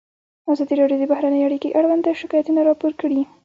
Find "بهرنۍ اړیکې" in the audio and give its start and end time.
1.11-1.75